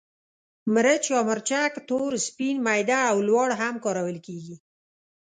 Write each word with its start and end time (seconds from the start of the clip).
مرچ 0.73 1.03
یا 1.13 1.19
مرچک 1.29 1.73
تور، 1.87 2.11
سپین، 2.27 2.55
میده 2.67 2.99
او 3.11 3.17
لواړ 3.27 3.49
هم 3.61 3.75
کارول 3.85 4.17
کېږي. 4.27 4.55